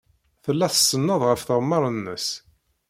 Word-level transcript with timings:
Tella 0.43 0.67
tsenned 0.73 1.21
ɣef 1.29 1.41
tɣemmar-nnes. 1.47 2.27